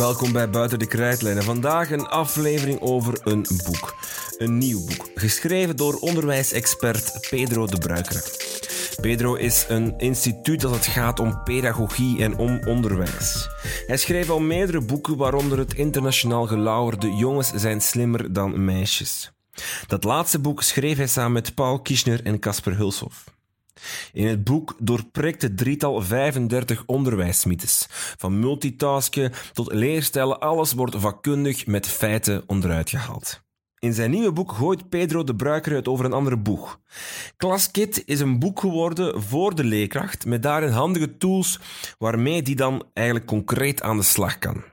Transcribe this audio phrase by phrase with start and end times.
[0.00, 1.42] Welkom bij Buiten de Krijtlijnen.
[1.42, 3.94] Vandaag een aflevering over een boek.
[4.38, 8.22] Een nieuw boek, geschreven door onderwijsexpert Pedro de Bruikere.
[9.00, 13.48] Pedro is een instituut dat het gaat om pedagogie en om onderwijs.
[13.86, 19.32] Hij schreef al meerdere boeken, waaronder het internationaal gelauwerde Jongens zijn slimmer dan meisjes.
[19.86, 23.24] Dat laatste boek schreef hij samen met Paul Kischner en Casper Hulshoff.
[24.12, 27.86] In het boek doorprikt het drietal 35 onderwijsmythes.
[28.16, 33.42] Van multitasken tot leerstijlen, alles wordt vakkundig met feiten onderuit gehaald.
[33.80, 36.80] In zijn nieuwe boek gooit Pedro de Bruiker het over een andere boeg.
[37.36, 41.60] Klaskit is een boek geworden voor de leerkracht, met daarin handige tools
[41.98, 44.64] waarmee die dan eigenlijk concreet aan de slag kan.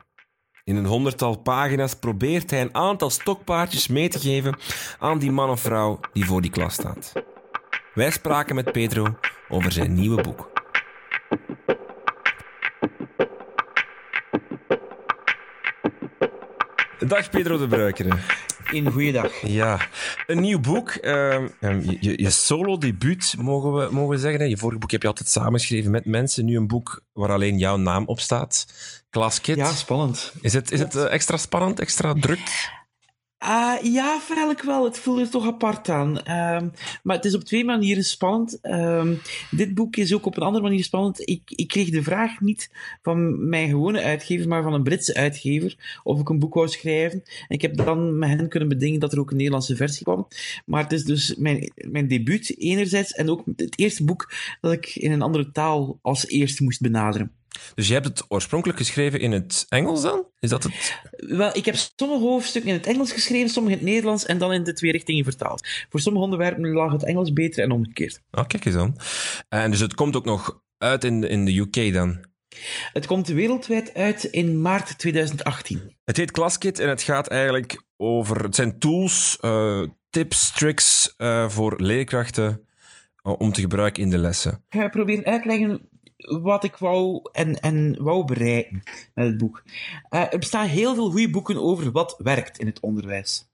[0.63, 4.58] In een honderdtal pagina's probeert hij een aantal stokpaardjes mee te geven
[4.99, 7.13] aan die man of vrouw die voor die klas staat.
[7.97, 9.17] Wij spraken met Pedro
[9.49, 10.52] over zijn nieuwe boek.
[17.07, 18.17] Dag Pedro de Bruikere.
[18.72, 19.41] Een goeiedag.
[19.41, 19.88] Ja,
[20.27, 20.97] een nieuw boek.
[21.02, 21.47] Uh,
[21.99, 24.50] je, je solo-debuut, mogen we, mogen we zeggen.
[24.50, 26.45] Je vorige boek heb je altijd samengeschreven met mensen.
[26.45, 28.66] Nu een boek waar alleen jouw naam op staat.
[29.09, 29.55] Klaskit.
[29.55, 30.33] Ja, spannend.
[30.41, 32.75] Is het, is het uh, extra spannend, extra druk?
[33.43, 34.83] Uh, ja, feitelijk wel.
[34.83, 36.17] Het voelt er toch apart aan.
[36.17, 36.61] Uh,
[37.03, 38.59] maar het is op twee manieren spannend.
[38.63, 39.07] Uh,
[39.52, 41.29] dit boek is ook op een andere manier spannend.
[41.29, 42.71] Ik, ik kreeg de vraag niet
[43.02, 47.23] van mijn gewone uitgever, maar van een Britse uitgever, of ik een boek wou schrijven.
[47.23, 50.27] En ik heb dan met hen kunnen bedingen dat er ook een Nederlandse versie kwam.
[50.66, 54.95] Maar het is dus mijn, mijn debuut enerzijds, en ook het eerste boek dat ik
[54.95, 57.36] in een andere taal als eerste moest benaderen.
[57.75, 60.25] Dus je hebt het oorspronkelijk geschreven in het Engels dan?
[60.39, 61.00] Is dat het?
[61.11, 64.53] Wel, ik heb sommige hoofdstukken in het Engels geschreven, sommige in het Nederlands en dan
[64.53, 65.67] in de twee richtingen vertaald.
[65.89, 68.22] Voor sommige onderwerpen lag het Engels beter en omgekeerd.
[68.31, 68.97] Oh, kijk eens dan.
[69.50, 72.25] En dus het komt ook nog uit in de, in de UK dan?
[72.94, 75.95] Het komt wereldwijd uit in maart 2018.
[76.03, 78.44] Het heet Classkit en het gaat eigenlijk over...
[78.44, 82.68] Het zijn tools, uh, tips, tricks uh, voor leerkrachten
[83.24, 84.51] uh, om te gebruiken in de lessen.
[84.69, 88.83] Ik ga proberen uitleggen wat ik wou en, en wou bereiken
[89.13, 89.63] met het boek.
[90.09, 93.47] Uh, er bestaan heel veel goede boeken over wat werkt in het onderwijs.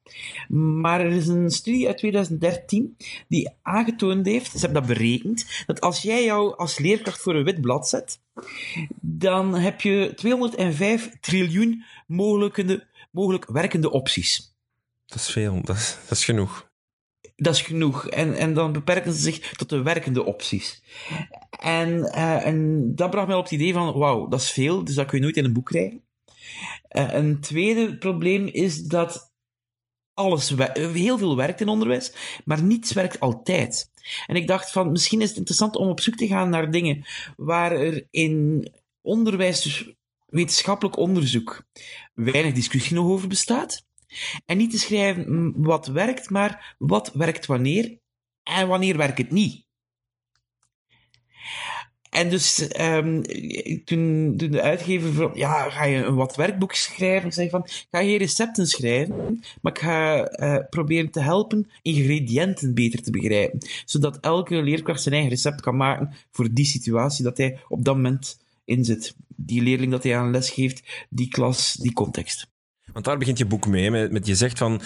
[0.47, 2.97] Maar er is een studie uit 2013
[3.27, 7.43] die aangetoond heeft, ze hebben dat berekend, dat als jij jou als leerkracht voor een
[7.43, 8.19] wit blad zet,
[9.01, 14.55] dan heb je 205 triljoen mogelijk werkende opties.
[15.05, 16.71] Dat is veel, dat dat is genoeg
[17.35, 18.07] dat is genoeg.
[18.07, 20.83] En, en dan beperken ze zich tot de werkende opties.
[21.59, 24.95] En, uh, en dat bracht mij op het idee van, wauw, dat is veel, dus
[24.95, 26.01] dat kun je nooit in een boek krijgen.
[26.89, 29.31] Uh, een tweede probleem is dat
[30.13, 32.13] alles, heel veel werkt in onderwijs,
[32.45, 33.91] maar niets werkt altijd.
[34.27, 37.05] En ik dacht van, misschien is het interessant om op zoek te gaan naar dingen
[37.37, 38.67] waar er in
[39.01, 39.93] onderwijs, dus
[40.25, 41.65] wetenschappelijk onderzoek,
[42.13, 43.85] weinig discussie nog over bestaat.
[44.45, 47.97] En niet te schrijven wat werkt, maar wat werkt wanneer
[48.43, 49.65] en wanneer werkt het niet.
[52.13, 53.21] En dus um,
[53.83, 57.27] toen, de uitgever vroeg, ja, ga je een wat werkboek schrijven?
[57.27, 62.73] Ik zei van, ga je recepten schrijven, maar ik ga uh, proberen te helpen ingrediënten
[62.73, 63.67] beter te begrijpen.
[63.85, 67.95] Zodat elke leerkracht zijn eigen recept kan maken voor die situatie dat hij op dat
[67.95, 69.15] moment in zit.
[69.27, 72.52] Die leerling dat hij aan les geeft, die klas, die context.
[72.93, 74.81] Want daar begint je boek mee, met, met je zegt van,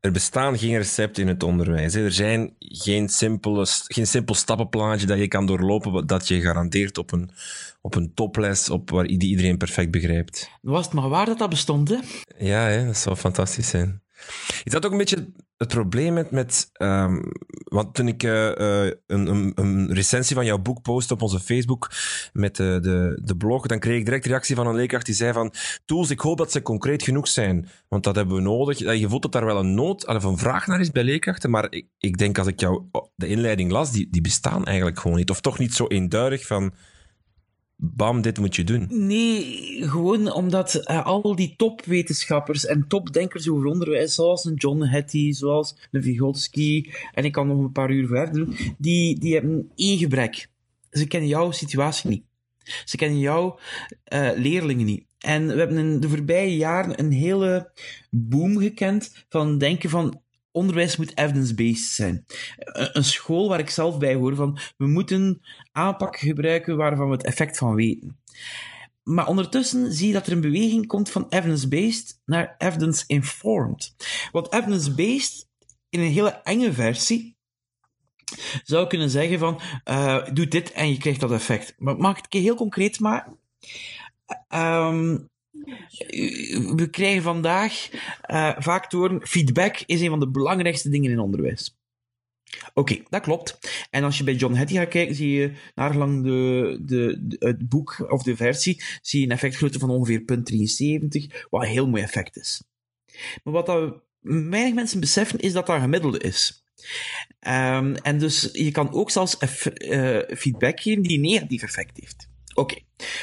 [0.00, 1.94] er bestaan geen recepten in het onderwijs.
[1.94, 2.04] Hè.
[2.04, 7.12] Er zijn geen, simpele, geen simpel stappenplaatje dat je kan doorlopen, dat je garandeert op
[7.12, 7.30] een,
[7.80, 10.50] op een toples, op waar iedereen perfect begrijpt.
[10.62, 11.98] Was het maar waar dat dat bestond, hè?
[12.38, 12.86] Ja, hè?
[12.86, 14.03] dat zou fantastisch zijn.
[14.64, 16.30] Is dat ook een beetje het probleem met...
[16.30, 17.22] met um,
[17.64, 21.90] want toen ik uh, een, een, een, recensie van jouw boek post op onze Facebook
[22.32, 25.32] met de, de, de blog, dan kreeg ik direct reactie van een leerkracht die zei
[25.32, 25.52] van
[25.84, 28.78] tools, ik hoop dat ze concreet genoeg zijn, want dat hebben we nodig.
[28.78, 31.66] Je voelt dat daar wel een nood, of een vraag naar is bij leerkrachten, maar
[31.70, 32.82] ik, ik denk als ik jou
[33.14, 35.30] de inleiding las, die, die bestaan eigenlijk gewoon niet.
[35.30, 36.74] Of toch niet zo eenduidig van
[37.92, 38.86] bam, dit moet je doen?
[38.90, 45.32] Nee, gewoon omdat uh, al die topwetenschappers en topdenkers over onderwijs, zoals een John Hattie,
[45.32, 49.70] zoals een Vygotsky, en ik kan nog een paar uur verder doen, die, die hebben
[49.74, 50.48] één gebrek.
[50.90, 52.24] Ze kennen jouw situatie niet.
[52.84, 53.58] Ze kennen jouw
[54.12, 55.04] uh, leerlingen niet.
[55.18, 57.70] En we hebben in de voorbije jaren een hele
[58.10, 60.22] boom gekend van denken van
[60.54, 62.24] onderwijs moet evidence-based zijn.
[62.92, 65.40] Een school waar ik zelf bij hoor van we moeten
[65.72, 68.18] aanpakken gebruiken waarvan we het effect van weten.
[69.02, 73.94] Maar ondertussen zie je dat er een beweging komt van evidence-based naar evidence-informed.
[74.32, 75.48] Want evidence-based
[75.88, 77.36] in een hele enge versie
[78.62, 81.74] zou kunnen zeggen van uh, doe dit en je krijgt dat effect.
[81.78, 83.38] Maar mag ik het heel concreet maken?
[84.48, 85.28] Um,
[86.76, 87.88] We krijgen vandaag
[88.30, 91.76] uh, vaak te horen, feedback is een van de belangrijkste dingen in onderwijs.
[92.74, 93.58] Oké, dat klopt.
[93.90, 97.68] En als je bij John Hattie gaat kijken, zie je naar lang de, de, het
[97.68, 102.02] boek of de versie, zie je een effectgrootte van ongeveer 0,73, wat een heel mooi
[102.02, 102.62] effect is.
[103.42, 106.64] Maar wat weinig mensen beseffen, is dat dat gemiddelde is.
[107.40, 112.28] Um, en dus je kan ook zelfs uh, feedback geven die een negatief effect heeft.
[112.54, 112.76] Oké.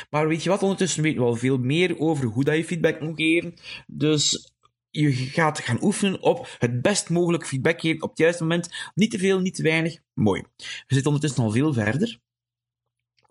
[0.10, 0.62] Maar weet je wat?
[0.62, 3.54] Ondertussen weten we wel veel meer over hoe dat je feedback moet geven.
[3.88, 4.54] Dus
[4.90, 8.92] je gaat gaan oefenen op het best mogelijk feedback geven op het juiste moment.
[8.94, 9.98] Niet te veel, niet te weinig.
[10.14, 10.44] Mooi.
[10.58, 12.20] Je zit ondertussen al veel verder.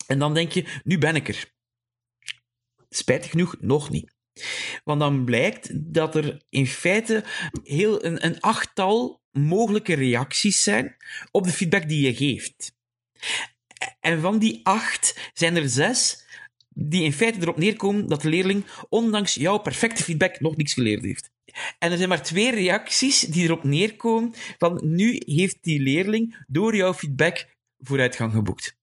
[0.07, 1.53] En dan denk je, nu ben ik er.
[2.89, 4.15] Spijtig genoeg, nog niet.
[4.85, 7.25] Want dan blijkt dat er in feite
[7.63, 10.97] heel een, een achttal mogelijke reacties zijn
[11.31, 12.73] op de feedback die je geeft.
[14.01, 16.27] En van die acht zijn er zes
[16.69, 21.05] die in feite erop neerkomen dat de leerling, ondanks jouw perfecte feedback, nog niks geleerd
[21.05, 21.31] heeft.
[21.79, 26.77] En er zijn maar twee reacties die erop neerkomen van nu heeft die leerling door
[26.77, 27.47] jouw feedback
[27.79, 28.79] vooruitgang geboekt.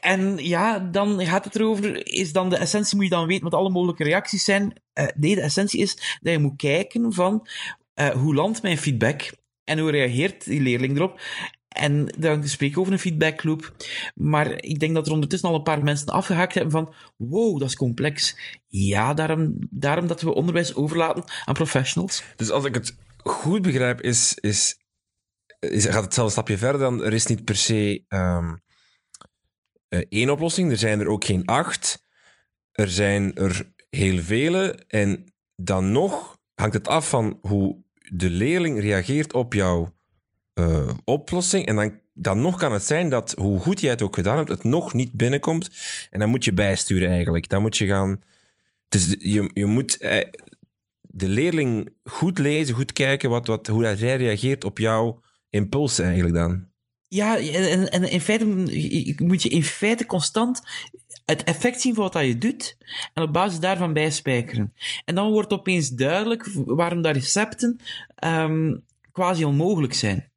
[0.00, 3.54] En ja, dan gaat het erover, is dan de essentie, moet je dan weten wat
[3.54, 4.82] alle mogelijke reacties zijn?
[4.94, 7.46] Uh, nee, de essentie is dat je moet kijken van,
[7.94, 9.32] uh, hoe landt mijn feedback?
[9.64, 11.20] En hoe reageert die leerling erop?
[11.76, 13.74] En dan spreek ik over een feedbackloop.
[14.14, 17.68] Maar ik denk dat er ondertussen al een paar mensen afgehaakt hebben van wow, dat
[17.68, 18.36] is complex.
[18.66, 22.22] Ja, daarom, daarom dat we onderwijs overlaten aan professionals.
[22.36, 24.78] Dus als ik het goed begrijp, is, is,
[25.60, 28.62] gaat het zelf een stapje verder dan er is niet per se um,
[30.08, 30.70] één oplossing.
[30.70, 32.04] Er zijn er ook geen acht.
[32.72, 34.84] Er zijn er heel vele.
[34.88, 39.95] En dan nog hangt het af van hoe de leerling reageert op jouw
[40.58, 41.66] uh, oplossing.
[41.66, 44.48] En dan, dan nog kan het zijn dat, hoe goed jij het ook gedaan hebt,
[44.48, 45.70] het nog niet binnenkomt.
[46.10, 47.48] En dan moet je bijsturen eigenlijk.
[47.48, 48.22] Dan moet je gaan...
[48.88, 50.30] Dus je, je moet eh,
[51.00, 55.20] de leerling goed lezen, goed kijken wat, wat, hoe hij reageert op jouw
[55.50, 56.66] impulsen eigenlijk dan.
[57.08, 58.44] Ja, en, en in feite
[59.16, 60.60] moet je in feite constant
[61.24, 62.76] het effect zien van wat je doet
[63.14, 64.74] en op basis daarvan bijspijkeren.
[65.04, 67.80] En dan wordt opeens duidelijk waarom dat recepten
[68.24, 70.30] um, quasi onmogelijk zijn.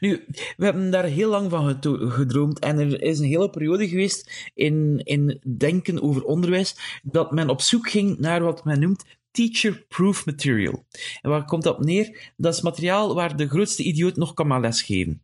[0.00, 0.24] Nu,
[0.56, 1.78] we hebben daar heel lang van
[2.10, 7.48] gedroomd en er is een hele periode geweest in, in denken over onderwijs dat men
[7.48, 10.84] op zoek ging naar wat men noemt teacher-proof material.
[11.20, 12.32] En waar komt dat neer?
[12.36, 15.22] Dat is materiaal waar de grootste idioot nog kan maar lesgeven.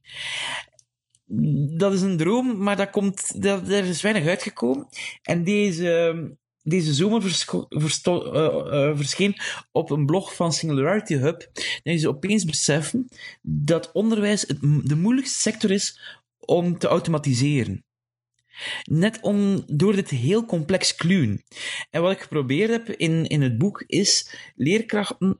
[1.77, 4.87] Dat is een droom, maar dat komt, er is weinig uitgekomen.
[5.23, 9.37] En deze deze zomer uh, verscheen
[9.73, 11.51] op een blog van Singularity Hub,
[11.83, 13.09] dat ze opeens beseffen
[13.43, 16.01] dat onderwijs het, de moeilijkste sector is
[16.39, 17.85] om te automatiseren.
[18.83, 21.45] Net om, door dit heel complex kluwen.
[21.91, 25.39] En wat ik geprobeerd heb in, in het boek is leerkrachten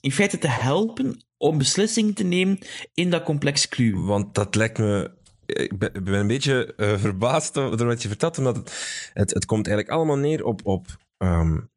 [0.00, 2.58] in feite te helpen om beslissingen te nemen
[2.94, 4.04] in dat complex kluwen.
[4.04, 5.10] Want dat lijkt me
[5.52, 9.66] ik ben, een beetje uh, verbaasd door wat je vertelt, omdat het, het, het komt
[9.66, 10.86] eigenlijk allemaal neer op, op
[11.18, 11.70] um,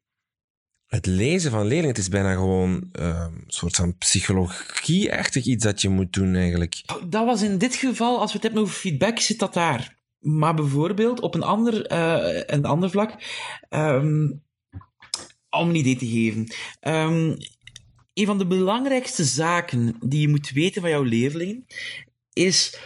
[0.86, 1.88] het lezen van leerlingen.
[1.88, 6.82] Het is bijna gewoon um, een soort van psychologie-achtig iets dat je moet doen eigenlijk.
[7.08, 9.96] Dat was in dit geval, als we het hebben over feedback, zit dat daar.
[10.18, 13.12] Maar bijvoorbeeld op een ander, uh, een ander vlak,
[13.70, 14.44] um,
[15.50, 16.46] om een idee te geven.
[18.14, 21.64] Een van de belangrijkste zaken die je moet weten van jouw leerlingen
[22.32, 22.78] is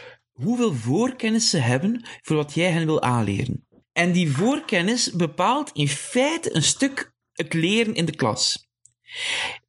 [0.43, 3.67] hoeveel voorkennis ze hebben voor wat jij hen wil aanleren.
[3.93, 8.69] En die voorkennis bepaalt in feite een stuk het leren in de klas.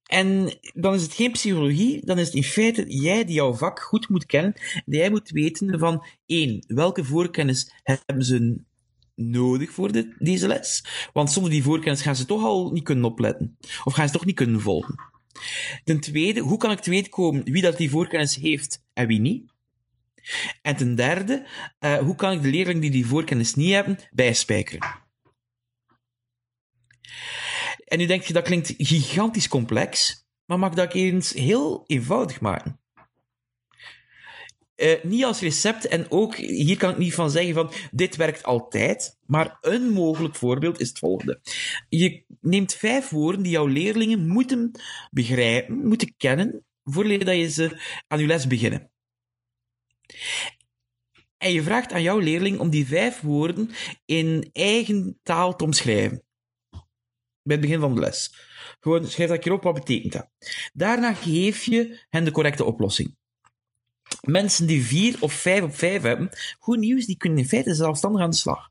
[0.06, 3.80] En dan is het geen psychologie, dan is het in feite jij die jouw vak
[3.80, 4.54] goed moet kennen.
[4.86, 8.62] jij moet weten van één, welke voorkennis hebben ze
[9.16, 10.86] nodig voor deze les?
[11.14, 13.58] Want zonder die voorkennis gaan ze toch al niet kunnen opletten.
[13.84, 14.96] Of gaan ze toch niet kunnen volgen.
[15.84, 19.20] Ten tweede, hoe kan ik te weten komen wie dat die voorkennis heeft en wie
[19.20, 19.51] niet?
[20.62, 21.48] En ten derde,
[21.80, 25.00] uh, hoe kan ik de leerlingen die die voorkennis niet hebben, bijspijkeren?
[27.86, 32.80] En nu denk je, dat klinkt gigantisch complex, maar mag dat eens heel eenvoudig maken?
[34.76, 38.44] Uh, niet als recept, en ook hier kan ik niet van zeggen van dit werkt
[38.44, 41.42] altijd, maar een mogelijk voorbeeld is het volgende.
[41.90, 44.72] Je neemt vijf woorden die jouw leerlingen moeten
[45.12, 48.92] begrijpen, moeten kennen, voordat je ze aan je les beginnen.
[51.38, 53.70] En je vraagt aan jouw leerling om die vijf woorden
[54.06, 56.24] in eigen taal te omschrijven.
[57.44, 58.36] Bij het begin van de les.
[58.80, 60.30] Gewoon schrijf dat keer op, wat betekent dat?
[60.74, 63.18] Daarna geef je hen de correcte oplossing.
[64.22, 68.22] Mensen die vier of vijf op vijf hebben, goed nieuws, die kunnen in feite zelfstandig
[68.22, 68.71] aan de slag.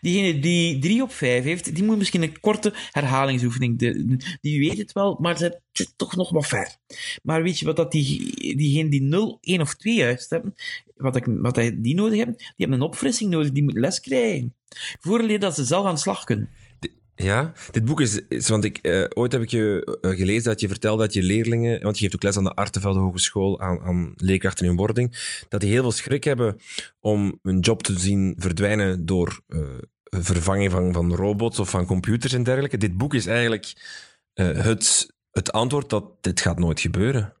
[0.00, 3.78] Diegene die drie op vijf heeft, die moet misschien een korte herhalingsoefening.
[3.78, 6.76] De, die weet het wel, maar ze zit toch nog wat ver.
[7.22, 10.54] Maar weet je wat dat die, diegene die 0, 1 of 2 juist hebben,
[10.96, 12.36] wat, ik, wat die nodig hebben?
[12.36, 14.54] Die hebben een opfrissing nodig, die moeten les krijgen.
[15.00, 16.50] Voordat dat ze zelf aan de slag kunnen.
[17.16, 20.68] Ja, dit boek is, want ik, uh, ooit heb ik je uh, gelezen dat je
[20.68, 24.12] vertelde dat je leerlingen, want je geeft ook les aan de Artevelde Hogeschool, aan, aan
[24.16, 26.60] leerkrachten in wording, dat die heel veel schrik hebben
[27.00, 29.60] om hun job te zien verdwijnen door uh,
[30.02, 32.76] vervanging van, van robots of van computers en dergelijke.
[32.76, 33.72] Dit boek is eigenlijk
[34.34, 37.34] het, het antwoord dat dit gaat nooit gebeuren.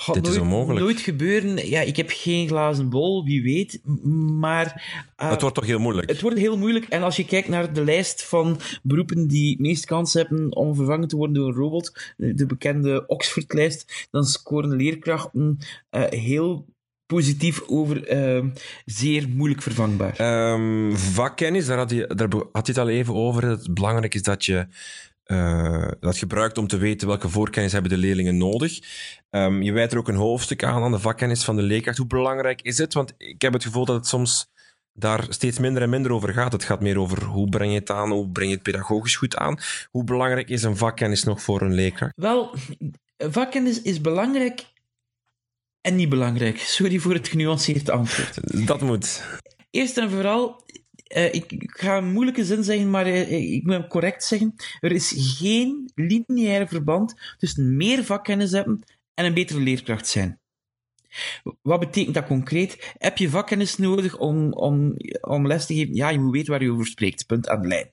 [0.00, 0.80] Gaat Dit nooit, is onmogelijk.
[0.80, 1.68] nooit gebeuren.
[1.68, 3.80] Ja, ik heb geen glazen bol, wie weet.
[4.38, 4.66] Maar
[5.22, 6.08] uh, het wordt toch heel moeilijk.
[6.08, 6.84] het wordt heel moeilijk.
[6.88, 10.74] En als je kijkt naar de lijst van beroepen die het meest kans hebben om
[10.74, 15.58] vervangen te worden door een robot, de bekende Oxford-lijst, dan scoren leerkrachten
[15.90, 16.66] uh, heel
[17.06, 18.44] positief over uh,
[18.84, 20.52] zeer moeilijk vervangbaar.
[20.52, 23.44] Um, vakkennis, daar had, je, daar had je het al even over.
[23.44, 24.66] Het belangrijk is dat je
[25.30, 28.78] uh, dat gebruikt om te weten welke voorkennis hebben de leerlingen nodig.
[29.30, 31.98] Um, je wijdt er ook een hoofdstuk aan aan de vakkennis van de leerkracht.
[31.98, 32.94] Hoe belangrijk is het?
[32.94, 34.50] Want ik heb het gevoel dat het soms
[34.92, 36.52] daar steeds minder en minder over gaat.
[36.52, 39.36] Het gaat meer over hoe breng je het aan, hoe breng je het pedagogisch goed
[39.36, 39.58] aan.
[39.90, 42.12] Hoe belangrijk is een vakkennis nog voor een leerkracht?
[42.16, 42.54] Wel,
[43.18, 44.64] vakkennis is belangrijk
[45.80, 46.58] en niet belangrijk.
[46.58, 48.66] Sorry voor het genuanceerd antwoord.
[48.66, 49.22] Dat moet.
[49.70, 50.62] Eerst en vooral,
[51.16, 54.54] uh, ik, ga een moeilijke zin zeggen, maar uh, ik moet hem correct zeggen.
[54.80, 58.82] Er is geen lineaire verband tussen meer vakkennis hebben
[59.14, 60.40] en een betere leerkracht zijn.
[61.62, 62.94] Wat betekent dat concreet?
[62.98, 65.94] Heb je vakkennis nodig om, om, om les te geven?
[65.94, 67.26] Ja, je moet weten waar je over spreekt.
[67.26, 67.92] Punt aan de lijn.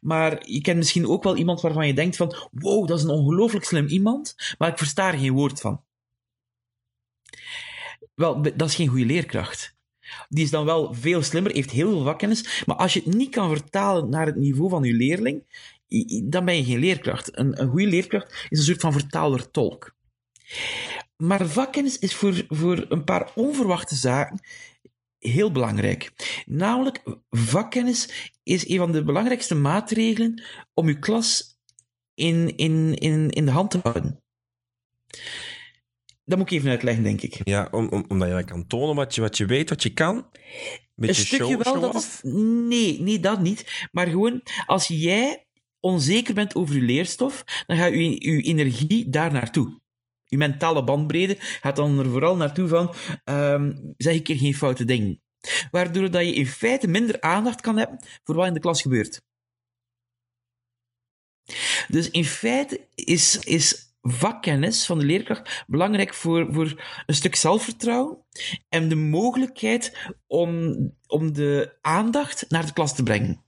[0.00, 3.10] Maar je kent misschien ook wel iemand waarvan je denkt van, wow, dat is een
[3.10, 5.84] ongelooflijk slim iemand, maar ik versta er geen woord van.
[8.14, 9.76] Wel, dat is geen goede leerkracht.
[10.28, 13.30] Die is dan wel veel slimmer, heeft heel veel vakkennis, maar als je het niet
[13.30, 15.42] kan vertalen naar het niveau van je leerling,
[16.24, 17.38] dan ben je geen leerkracht.
[17.38, 19.96] Een, een goede leerkracht is een soort van vertaler-tolk.
[21.16, 24.40] Maar vakkennis is voor, voor een paar onverwachte zaken
[25.18, 26.12] heel belangrijk.
[26.46, 30.42] Namelijk, vakkennis is een van de belangrijkste maatregelen
[30.74, 31.58] om je klas
[32.14, 34.22] in, in, in, in de hand te houden.
[36.28, 37.40] Dat moet ik even uitleggen, denk ik.
[37.44, 40.26] Ja, om, om, omdat je kan tonen wat je, wat je weet, wat je kan.
[40.96, 42.20] Een stukje show, wel, show dat is...
[42.68, 43.88] Nee, nee, dat niet.
[43.92, 45.46] Maar gewoon, als jij
[45.80, 49.80] onzeker bent over je leerstof, dan gaat je, je energie daar naartoe.
[50.24, 52.94] Je mentale bandbreedte gaat dan er vooral naartoe van,
[53.24, 55.22] um, zeg ik er geen foute dingen.
[55.70, 59.22] Waardoor dat je in feite minder aandacht kan hebben voor wat in de klas gebeurt.
[61.88, 68.18] Dus in feite is, is vakkennis van de leerkracht belangrijk voor, voor een stuk zelfvertrouwen
[68.68, 73.42] en de mogelijkheid om, om de aandacht naar de klas te brengen.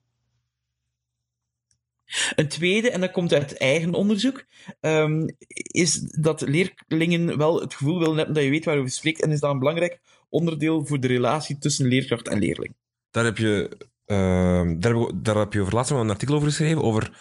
[2.35, 4.45] Een tweede, en dat komt uit eigen onderzoek,
[4.81, 9.23] um, is dat leerlingen wel het gevoel willen hebben dat je weet waar je spreekt
[9.23, 12.75] en is dat een belangrijk onderdeel voor de relatie tussen leerkracht en leerling.
[13.11, 13.71] Daar heb je,
[14.07, 17.13] uh, daar, heb, daar heb je over laatst een artikel over geschreven, over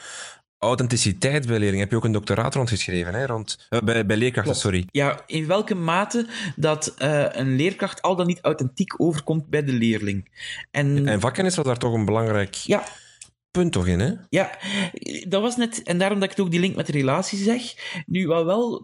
[0.60, 1.80] authenticiteit bij leerlingen.
[1.80, 3.26] Heb je ook een doctoraat rondgeschreven, hè?
[3.26, 4.60] Rond, uh, bij, bij leerkrachten, Klopt.
[4.60, 4.88] sorry.
[4.92, 9.74] Ja, in welke mate dat uh, een leerkracht al dan niet authentiek overkomt bij de
[9.74, 10.32] leerling.
[10.72, 12.84] En, En vakkennis was daar toch een belangrijk ja,
[13.52, 14.14] punt toch in, hè?
[14.30, 14.58] Ja,
[15.28, 17.62] dat was net, en daarom dat ik ook die link met de relatie zeg.
[18.06, 18.82] Nu, wat wel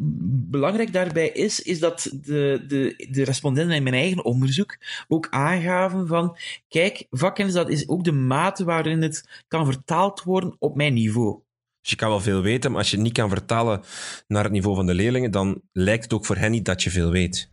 [0.49, 4.77] belangrijk daarbij is, is dat de, de, de respondenten in mijn eigen onderzoek
[5.07, 10.55] ook aangaven van, kijk, vakkennis, dat is ook de mate waarin het kan vertaald worden
[10.59, 11.43] op mijn niveau.
[11.85, 13.81] Dus je kan wel veel weten, maar als je het niet kan vertalen
[14.27, 16.89] naar het niveau van de leerlingen, dan lijkt het ook voor hen niet dat je
[16.89, 17.49] veel weet.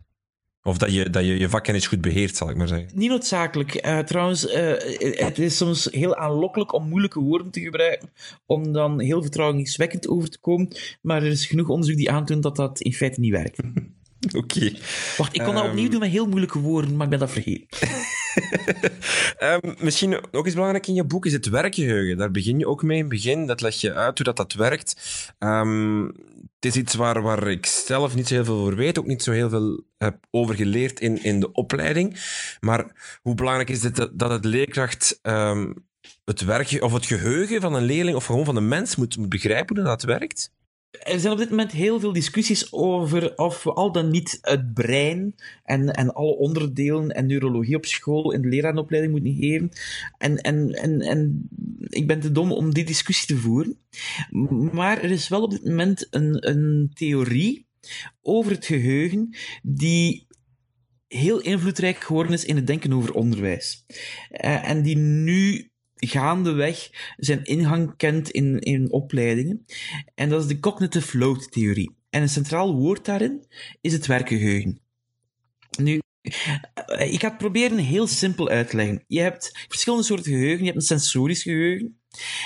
[0.61, 2.89] Of dat je, dat je je vakkennis goed beheert, zal ik maar zeggen.
[2.93, 3.85] Niet noodzakelijk.
[3.85, 8.09] Uh, trouwens, uh, het is soms heel aanlokkelijk om moeilijke woorden te gebruiken,
[8.45, 10.67] om dan heel vertrouwenswekkend over te komen.
[11.01, 13.59] Maar er is genoeg onderzoek die aantoont dat dat in feite niet werkt.
[13.63, 14.37] Oké.
[14.37, 14.77] Okay.
[15.17, 17.67] Wacht, ik kon dat opnieuw doen met heel moeilijke woorden, maar ik ben dat vergeten.
[19.39, 22.17] um, misschien ook eens belangrijk in je boek is het werkgeheugen.
[22.17, 23.45] Daar begin je ook mee in het begin.
[23.45, 24.95] Dat leg je uit hoe dat, dat werkt.
[25.39, 26.05] Um,
[26.59, 29.23] het is iets waar, waar ik zelf niet zo heel veel over weet, ook niet
[29.23, 32.19] zo heel veel heb over geleerd in, in de opleiding.
[32.59, 32.85] Maar
[33.21, 35.85] hoe belangrijk is het dat het leerkracht um,
[36.25, 39.29] het werk of het geheugen van een leerling of gewoon van een mens moet, moet
[39.29, 40.51] begrijpen hoe dat werkt?
[40.99, 44.73] Er zijn op dit moment heel veel discussies over of we al dan niet het
[44.73, 49.71] brein en, en alle onderdelen en neurologie op school in de leraaropleiding moeten geven.
[50.17, 51.47] En, en, en, en
[51.79, 53.77] ik ben te dom om die discussie te voeren.
[54.71, 57.67] Maar er is wel op dit moment een, een theorie
[58.21, 60.27] over het geheugen die
[61.07, 63.85] heel invloedrijk geworden is in het denken over onderwijs.
[64.31, 65.71] Uh, en die nu
[66.07, 69.65] gaandeweg zijn ingang kent in, in opleidingen.
[70.15, 71.95] En dat is de cognitive load theorie.
[72.09, 73.45] En een centraal woord daarin
[73.81, 74.81] is het werkgeheugen.
[75.77, 75.99] Nu,
[76.97, 79.03] ik ga het proberen heel simpel uit te leggen.
[79.07, 80.59] Je hebt verschillende soorten geheugen.
[80.59, 81.97] Je hebt een sensorisch geheugen.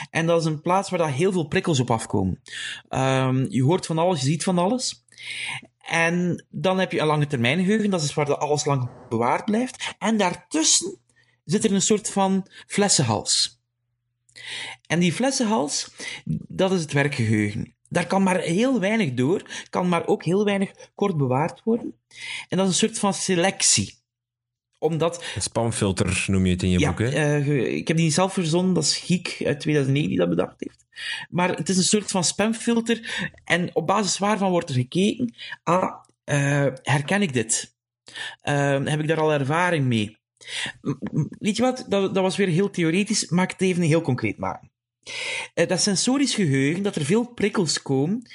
[0.10, 2.42] En dat is een plaats waar daar heel veel prikkels op afkomen.
[2.90, 5.06] Um, je hoort van alles, je ziet van alles.
[5.78, 9.96] En dan heb je een lange termijn geheugen, dat is waar alles lang bewaard blijft.
[10.00, 10.98] En daartussen
[11.52, 13.62] zit er een soort van flessenhals.
[14.88, 15.92] En die flessenhals,
[16.48, 17.76] dat is het werkgeheugen.
[17.90, 21.94] Daar kan maar heel weinig door, kan maar ook heel weinig kort bewaard worden.
[22.50, 23.98] En dat is een soort van selectie
[24.80, 25.24] omdat...
[25.36, 27.40] Een spamfilter noem je het in je boek, hè?
[27.40, 30.86] Uh, ik heb die zelf verzonnen, dat is Giek uit 2009 die dat bedacht heeft.
[31.30, 35.94] Maar het is een soort van spamfilter en op basis waarvan wordt er gekeken, ah,
[36.26, 37.76] uh, herken ik dit?
[38.44, 40.18] Uh, heb ik daar al ervaring mee?
[41.40, 44.72] Weet je wat, dat, was weer heel theoretisch, maar ik het even heel concreet maken.
[45.54, 48.30] dat sensorisch geheugen, dat er veel prikkels komen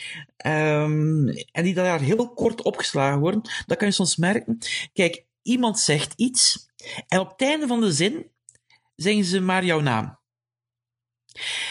[0.47, 4.59] um, en die daar heel kort opgeslagen worden, dat kan je soms merken.
[4.93, 6.67] Kijk, iemand zegt iets
[7.09, 8.27] en op het einde van de zin
[8.97, 10.21] zeggen ze maar jouw naam.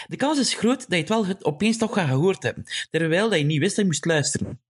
[0.08, 3.40] De kans is groot dat je het wel opeens toch gaat gehoord hebben, terwijl dat
[3.40, 4.62] je niet wist dat je moest luisteren.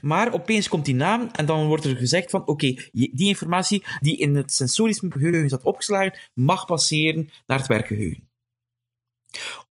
[0.00, 4.16] Maar opeens komt die naam en dan wordt er gezegd van oké, die informatie die
[4.16, 8.28] in het sensorisch geheugen zat opgeslagen, mag passeren naar het werkgeheugen.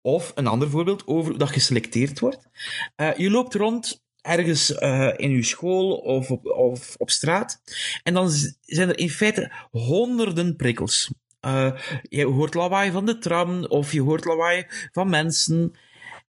[0.02, 2.48] Of een ander voorbeeld over dat geselecteerd wordt.
[2.96, 7.62] Uh, je loopt rond ergens uh, in uw school of op, op straat.
[8.04, 8.30] En dan
[8.62, 11.12] zijn er in feite honderden prikkels.
[11.42, 15.78] Uh, je hoort lawaai van de tram of je hoort lawaai van mensen.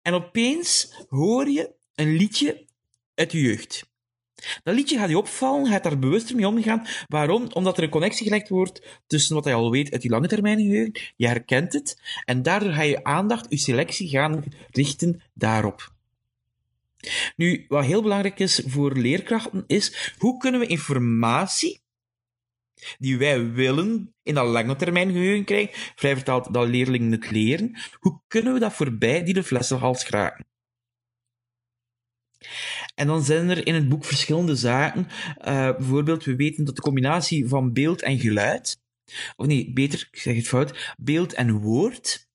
[0.02, 2.65] En opeens hoor je een liedje
[3.16, 3.94] uit je jeugd.
[4.62, 6.86] Dat liedje gaat je opvallen, gaat daar bewuster mee omgaan.
[7.06, 7.46] Waarom?
[7.52, 10.58] Omdat er een connectie gelegd wordt tussen wat je al weet uit die lange termijn
[10.58, 11.00] geheugen.
[11.16, 12.00] Je herkent het.
[12.24, 15.94] En daardoor ga je aandacht, je selectie gaan richten daarop.
[17.36, 21.80] Nu, wat heel belangrijk is voor leerkrachten, is hoe kunnen we informatie
[22.98, 27.78] die wij willen in dat lange termijn geheugen krijgen, vrij vertaald dat leerlingen het leren,
[28.00, 30.46] hoe kunnen we dat voorbij die de flessenhals geraken?
[32.94, 35.08] En dan zijn er in het boek verschillende zaken.
[35.38, 35.44] Uh,
[35.76, 38.80] bijvoorbeeld, we weten dat de combinatie van beeld en geluid,
[39.36, 42.26] of nee, beter, ik zeg het fout, beeld en woord,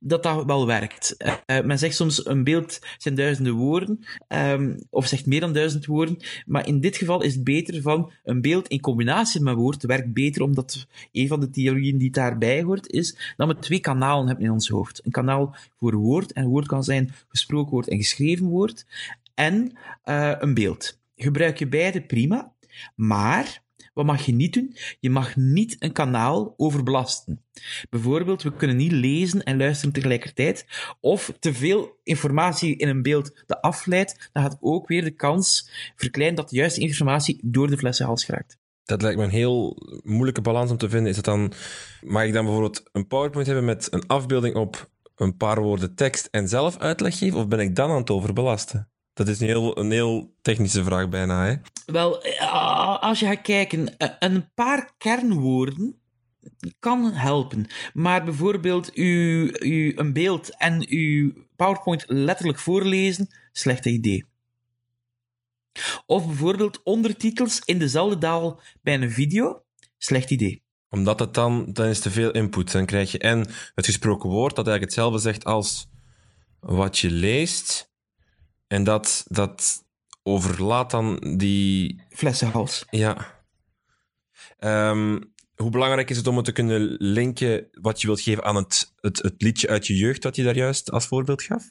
[0.00, 1.16] dat dat wel werkt.
[1.46, 5.86] Uh, men zegt soms een beeld zijn duizenden woorden, um, of zegt meer dan duizend
[5.86, 9.82] woorden, maar in dit geval is het beter van een beeld in combinatie met woord
[9.82, 14.26] werkt beter, omdat een van de theorieën die daarbij hoort is dat we twee kanalen
[14.26, 15.04] hebben in ons hoofd.
[15.04, 18.86] Een kanaal voor woord, en woord kan zijn gesproken woord en geschreven woord,
[19.34, 21.00] en uh, een beeld.
[21.16, 22.52] Gebruik je beide prima,
[22.94, 23.62] maar
[23.94, 24.76] wat mag je niet doen?
[25.00, 27.44] Je mag niet een kanaal overbelasten.
[27.90, 30.66] Bijvoorbeeld, we kunnen niet lezen en luisteren tegelijkertijd,
[31.00, 35.70] of te veel informatie in een beeld dat afleidt, dan gaat ook weer de kans
[35.96, 38.58] verkleinen dat de juiste informatie door de flessenhals geraakt.
[38.84, 41.10] Dat lijkt me een heel moeilijke balans om te vinden.
[41.10, 41.52] Is het dan,
[42.02, 46.28] mag ik dan bijvoorbeeld een PowerPoint hebben met een afbeelding op een paar woorden tekst
[46.30, 48.88] en zelf uitleg geven, of ben ik dan aan het overbelasten?
[49.14, 51.46] Dat is een heel, een heel technische vraag bijna.
[51.46, 51.54] Hè?
[51.86, 55.98] Wel, eh, als je gaat kijken, eh, een paar kernwoorden
[56.78, 57.66] kan helpen.
[57.92, 64.24] Maar bijvoorbeeld u, u een beeld en uw PowerPoint letterlijk voorlezen, slecht idee.
[66.06, 69.62] Of bijvoorbeeld ondertitels in dezelfde taal bij een video,
[69.98, 72.72] slecht idee omdat het dan, dan is te veel input.
[72.72, 73.38] Dan krijg je en
[73.74, 75.88] het gesproken woord dat eigenlijk hetzelfde zegt als
[76.60, 77.92] wat je leest.
[78.74, 79.84] En dat, dat
[80.22, 82.02] overlaat dan die...
[82.08, 82.84] Flessenhals.
[82.90, 83.42] Ja.
[84.58, 88.56] Um, hoe belangrijk is het om het te kunnen linken wat je wilt geven aan
[88.56, 91.70] het, het, het liedje uit je jeugd dat je daar juist als voorbeeld gaf?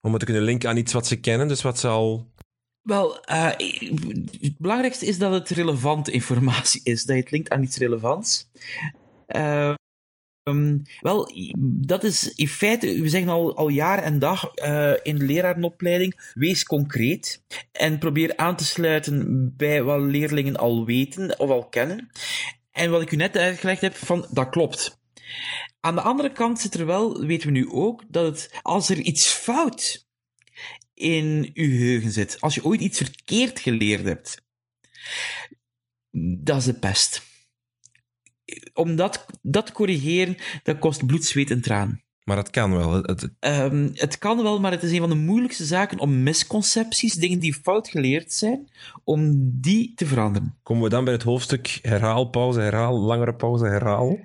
[0.00, 2.32] Om het te kunnen linken aan iets wat ze kennen, dus wat ze al...
[2.82, 3.50] Wel, uh,
[4.40, 7.04] het belangrijkste is dat het relevante informatie is.
[7.04, 8.50] Dat je het linkt aan iets relevants.
[9.28, 9.74] Uh,
[10.48, 11.32] Um, wel,
[11.86, 16.30] dat is in feite, we zeggen al, al jaar en dag uh, in de lerarenopleiding,
[16.34, 22.10] wees concreet en probeer aan te sluiten bij wat leerlingen al weten of al kennen.
[22.70, 25.00] En wat ik u net uitgelegd heb, van, dat klopt.
[25.80, 28.98] Aan de andere kant zit er wel, weten we nu ook, dat het, als er
[28.98, 30.06] iets fout
[30.94, 34.42] in uw geheugen zit, als je ooit iets verkeerd geleerd hebt,
[36.42, 37.22] dat is de pest
[38.74, 42.04] om dat, dat te corrigeren, dat kost bloed, zweet en traan.
[42.24, 42.92] Maar het kan wel.
[42.92, 43.28] Het...
[43.40, 47.38] Um, het kan wel, maar het is een van de moeilijkste zaken om misconcepties, dingen
[47.38, 48.68] die fout geleerd zijn,
[49.04, 50.58] om die te veranderen.
[50.62, 54.18] Komen we dan bij het hoofdstuk herhaal, pauze, herhaal, langere pauze, herhaal?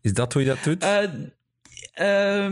[0.00, 0.84] Is dat hoe je dat doet?
[0.84, 2.42] Uh,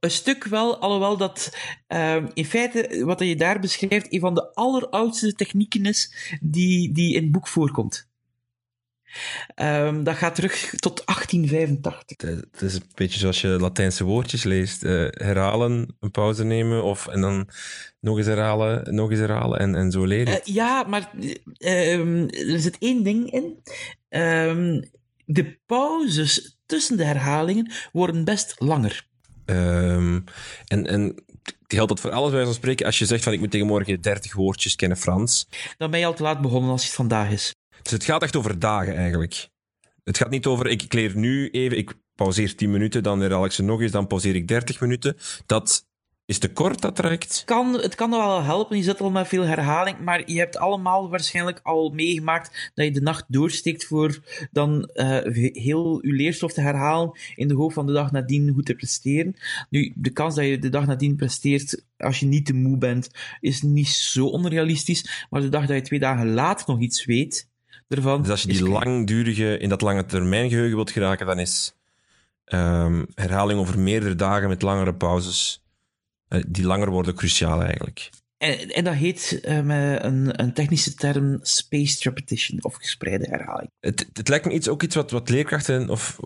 [0.00, 1.56] een stuk wel, alhoewel dat
[1.88, 7.14] uh, in feite wat je daar beschrijft een van de alleroudste technieken is die, die
[7.14, 8.08] in het boek voorkomt.
[9.56, 12.16] Um, dat gaat terug tot 1885.
[12.50, 14.84] Het is een beetje zoals je Latijnse woordjes leest.
[14.84, 17.48] Uh, herhalen, een pauze nemen of en dan
[18.00, 20.34] nog eens herhalen, nog eens herhalen en, en zo leren.
[20.34, 21.10] Uh, ja, maar
[21.58, 23.62] um, er zit één ding in.
[24.20, 24.90] Um,
[25.24, 29.06] de pauzes tussen de herhalingen worden best langer.
[29.44, 30.24] En,
[30.66, 31.24] en
[31.66, 32.86] geldt dat voor alles bij van spreken?
[32.86, 35.48] Als je zegt van ik moet tegenwoordig 30 woordjes kennen Frans.
[35.76, 37.54] Dan ben je al te laat begonnen als het vandaag is.
[37.82, 39.48] Dus het gaat echt over dagen eigenlijk.
[40.04, 43.52] Het gaat niet over ik, leer nu even, ik pauzeer 10 minuten, dan herhaal ik
[43.52, 45.16] ze nog eens, dan pauzeer ik 30 minuten.
[45.46, 45.86] Dat
[46.28, 47.42] is te kort, dat traject?
[47.44, 51.10] Kan, het kan wel helpen, je zit al met veel herhaling, maar je hebt allemaal
[51.10, 54.18] waarschijnlijk al meegemaakt dat je de nacht doorsteekt voor
[54.50, 55.18] dan uh,
[55.52, 59.34] heel je leerstof te herhalen in de hoop van de dag nadien goed te presteren.
[59.70, 63.10] Nu, de kans dat je de dag nadien presteert als je niet te moe bent,
[63.40, 67.47] is niet zo onrealistisch, maar de dag dat je twee dagen later nog iets weet,
[67.88, 68.22] ervan...
[68.22, 71.74] Dus als je die langdurige, in dat lange termijn geheugen wilt geraken, dan is
[72.44, 75.64] um, herhaling over meerdere dagen met langere pauzes
[76.28, 78.10] eh, die langer worden cruciaal eigenlijk.
[78.38, 83.70] En, en dat heet uh, met een, een, technische term spaced repetition, of gespreide herhaling.
[83.80, 86.18] Het, het lijkt me iets, ook iets wat, wat leerkrachten of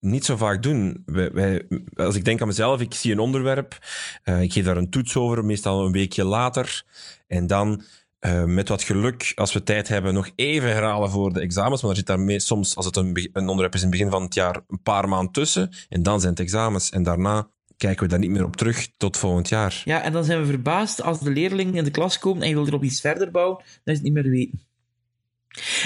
[0.00, 1.02] niet zo vaak doen.
[1.06, 3.78] Wij, wij, als ik denk aan mezelf, ik zie een onderwerp,
[4.24, 6.84] uh, ik geef daar een toets over, meestal een weekje later,
[7.26, 7.82] en dan
[8.20, 11.82] uh, met wat geluk, als we tijd hebben, nog even herhalen voor de examens.
[11.82, 14.22] Maar er zit daar soms, als het een, een onderwerp is in het begin van
[14.22, 15.70] het jaar, een paar maanden tussen.
[15.88, 16.90] En dan zijn het examens.
[16.90, 19.82] En daarna kijken we daar niet meer op terug tot volgend jaar.
[19.84, 22.54] Ja, en dan zijn we verbaasd als de leerlingen in de klas komen en je
[22.54, 24.68] wil erop iets verder bouwen, dan is het niet meer weten.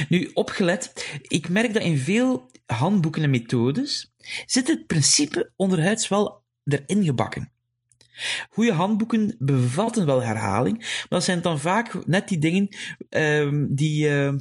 [0.08, 4.14] Nu, opgelet, ik merk dat in veel handboeken en methodes
[4.46, 7.52] zit het principe onderhuids wel erin gebakken.
[8.50, 12.68] Goede handboeken bevatten wel herhaling, maar dat zijn dan vaak net die dingen
[13.10, 14.08] uh, die...
[14.08, 14.32] Uh,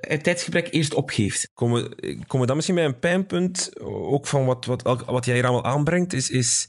[0.00, 1.50] het tijdsgebrek eerst opgeeft.
[1.54, 5.46] Komen, komen we dan misschien bij een pijnpunt, ook van wat, wat, wat jij hier
[5.46, 6.68] allemaal aanbrengt, is, is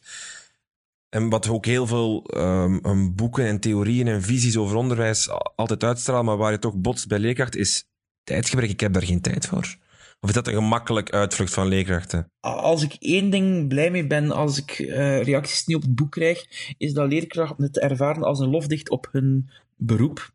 [1.09, 6.25] en wat ook heel veel um, boeken en theorieën en visies over onderwijs altijd uitstralen,
[6.25, 7.87] maar waar je toch botst bij leerkracht, is
[8.23, 8.69] tijdsgebrek.
[8.69, 9.77] Ik heb daar geen tijd voor.
[10.19, 12.31] Of is dat een gemakkelijk uitvlucht van leerkrachten?
[12.39, 16.11] Als ik één ding blij mee ben als ik uh, reacties niet op het boek
[16.11, 16.45] krijg,
[16.77, 20.31] is dat leerkrachten het ervaren als een lofdicht op hun beroep.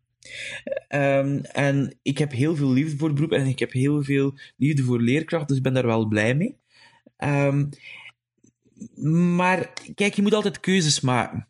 [0.89, 4.35] Um, en ik heb heel veel liefde voor het beroep en ik heb heel veel
[4.57, 6.57] liefde voor leerkracht, dus ik ben daar wel blij mee.
[7.19, 7.69] Um,
[9.27, 11.49] maar kijk, je moet altijd keuzes maken.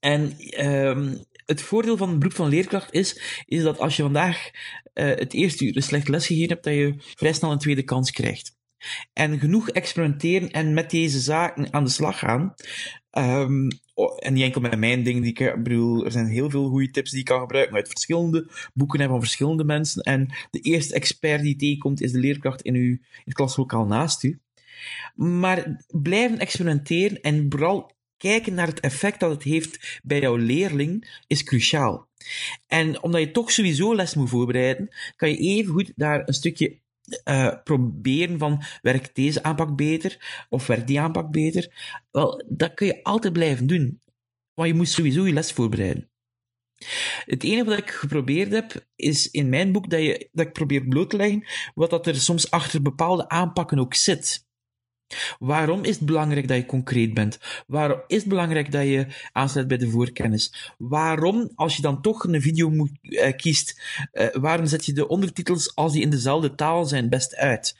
[0.00, 0.36] En
[0.66, 4.50] um, het voordeel van het beroep van leerkracht is, is dat als je vandaag
[4.94, 7.82] uh, het eerste uur een slecht les gegeven hebt, dat je vrij snel een tweede
[7.82, 8.56] kans krijgt.
[9.12, 12.54] En genoeg experimenteren en met deze zaken aan de slag gaan,
[13.18, 13.68] Um,
[14.18, 16.90] en niet enkel met mijn dingen, die ik, ik bedoel, er zijn heel veel goede
[16.90, 20.02] tips die ik kan gebruiken uit verschillende boeken en van verschillende mensen.
[20.02, 24.22] En de eerste expert die tegenkomt is de leerkracht in, uw, in het klaslokaal naast
[24.22, 24.40] u.
[25.14, 31.20] Maar blijven experimenteren en vooral kijken naar het effect dat het heeft bij jouw leerling
[31.26, 32.08] is cruciaal.
[32.66, 36.78] En omdat je toch sowieso les moet voorbereiden, kan je even goed daar een stukje
[37.24, 41.94] uh, proberen van werkt deze aanpak beter of werkt die aanpak beter.
[42.10, 44.00] Wel, dat kun je altijd blijven doen.
[44.54, 46.10] Want je moet sowieso je les voorbereiden.
[47.24, 50.86] Het enige wat ik geprobeerd heb, is in mijn boek dat, je, dat ik probeer
[50.86, 54.46] bloot te leggen wat dat er soms achter bepaalde aanpakken ook zit.
[55.38, 57.38] Waarom is het belangrijk dat je concreet bent?
[57.66, 60.74] Waarom is het belangrijk dat je aansluit bij de voorkennis?
[60.78, 63.80] Waarom, als je dan toch een video moet, uh, kiest,
[64.12, 67.76] uh, waarom zet je de ondertitels als die in dezelfde taal zijn best uit?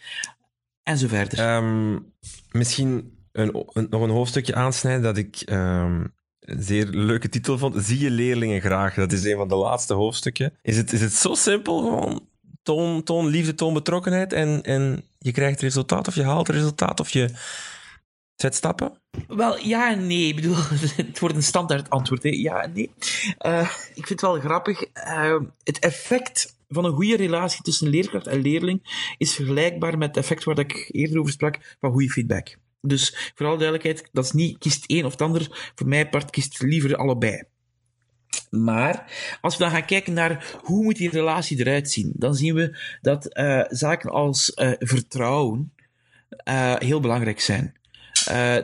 [0.83, 1.57] En zo verder.
[1.57, 2.13] Um,
[2.51, 7.85] misschien een, nog een hoofdstukje aansnijden dat ik um, een zeer leuke titel vond.
[7.85, 8.95] Zie je leerlingen graag?
[8.95, 10.55] Dat is een van de laatste hoofdstukken.
[10.63, 12.28] Is het, is het zo simpel gewoon?
[13.05, 17.31] Toon liefde, toon betrokkenheid en, en je krijgt resultaat of je haalt resultaat of je
[18.35, 19.01] zet stappen?
[19.29, 20.29] Wel, ja en nee.
[20.29, 20.57] Ik bedoel,
[20.97, 22.23] het wordt een standaard antwoord.
[22.23, 22.29] Hè.
[22.29, 22.91] Ja en nee.
[23.47, 24.85] Uh, ik vind het wel grappig.
[24.95, 30.17] Uh, het effect van een goede relatie tussen leerkracht en leerling is vergelijkbaar met het
[30.17, 32.57] effect waar ik eerder over sprak van goede feedback.
[32.81, 35.73] Dus voor alle duidelijkheid, dat is niet kiest één of het ander.
[35.75, 37.43] Voor mij part kiest liever allebei.
[38.51, 42.55] Maar als we dan gaan kijken naar hoe moet die relatie eruit zien, dan zien
[42.55, 45.73] we dat uh, zaken als uh, vertrouwen
[46.49, 47.75] uh, heel belangrijk zijn.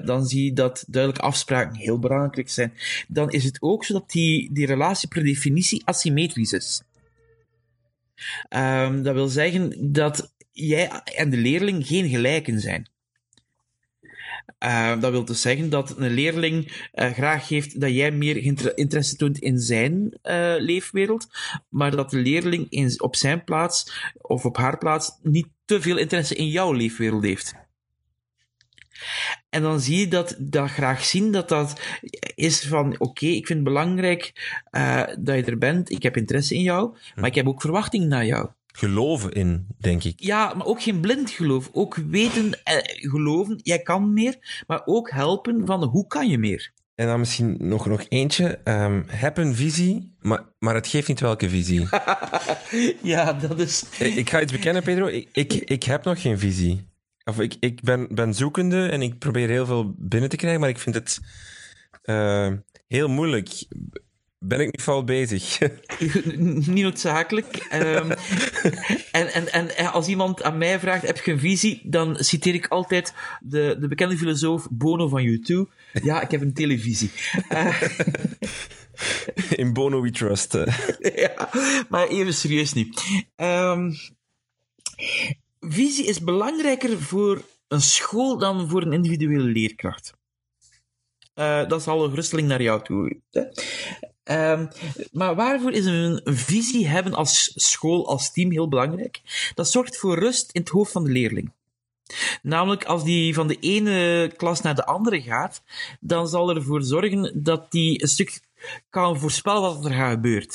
[0.05, 2.73] dan zie je dat duidelijke afspraken heel belangrijk zijn.
[3.09, 6.83] Dan is het ook zo dat die, die relatie per definitie asymmetrisch is.
[8.49, 12.89] Um, dat wil zeggen dat jij en de leerling geen gelijken zijn.
[14.65, 18.37] Uh, dat wil dus zeggen dat een leerling uh, graag heeft dat jij meer
[18.75, 21.27] interesse toont in zijn uh, leefwereld,
[21.69, 25.97] maar dat de leerling in, op zijn plaats of op haar plaats niet te veel
[25.97, 27.55] interesse in jouw leefwereld heeft.
[29.49, 31.81] En dan zie je dat, dat graag zien dat dat
[32.35, 34.33] is van, oké, ik vind het belangrijk
[35.19, 38.27] dat je er bent, ik heb interesse in jou, maar ik heb ook verwachting naar
[38.27, 40.21] jou geloven in, denk ik.
[40.21, 41.71] Ja, maar ook geen blind geloof.
[41.73, 46.73] Ook weten, eh, geloven, jij kan meer, maar ook helpen van hoe kan je meer.
[46.95, 48.61] En dan misschien nog, nog eentje.
[48.65, 51.89] Um, heb een visie, maar, maar het geeft niet welke visie.
[53.13, 53.85] ja, dat is...
[53.99, 55.07] Ik, ik, ga iets bekennen, Pedro.
[55.07, 56.93] Ik, ik, ik heb nog geen visie.
[57.25, 60.69] Of ik, ik ben, ben zoekende en ik probeer heel veel binnen te krijgen, maar
[60.69, 61.21] ik vind het
[62.05, 62.53] uh,
[62.87, 63.65] heel moeilijk
[64.45, 65.59] ben ik niet fout bezig?
[66.37, 67.67] niet noodzakelijk.
[67.73, 68.11] Um,
[69.21, 71.81] en, en, en als iemand aan mij vraagt, heb je een visie?
[71.85, 75.55] Dan citeer ik altijd de, de bekende filosoof Bono van U2.
[75.93, 77.11] Ja, ik heb een televisie.
[77.53, 77.83] Uh,
[79.63, 80.53] In Bono we trust.
[81.15, 81.51] ja,
[81.89, 82.93] maar even serieus nu.
[83.37, 83.95] Um,
[85.61, 90.13] visie is belangrijker voor een school dan voor een individuele leerkracht.
[91.35, 93.21] Uh, dat is al een geruststelling naar jou toe.
[93.31, 93.43] Hè?
[94.31, 94.69] Um,
[95.13, 99.21] maar waarvoor is een, visie hebben als school, als team heel belangrijk?
[99.55, 101.53] Dat zorgt voor rust in het hoofd van de leerling.
[102.43, 105.63] Namelijk, als die van de ene klas naar de andere gaat,
[106.01, 108.41] dan zal er ervoor zorgen dat die een stuk
[108.91, 110.49] kan voorspellen wat er gaat gebeuren.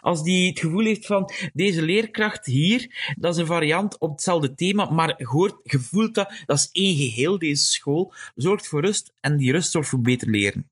[0.00, 4.54] Als die het gevoel heeft van deze leerkracht hier, dat is een variant op hetzelfde
[4.54, 9.36] thema, maar hoort, gevoeld dat, dat is één geheel, deze school, zorgt voor rust en
[9.36, 10.70] die rust zorgt voor beter leren.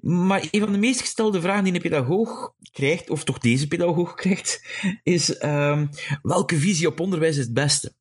[0.00, 4.14] Maar een van de meest gestelde vragen die een pedagoog krijgt, of toch deze pedagoog
[4.14, 4.62] krijgt,
[5.02, 5.88] is um,
[6.22, 7.94] welke visie op onderwijs is het beste?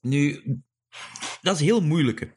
[0.00, 0.42] Nu,
[1.42, 2.28] dat is heel moeilijk.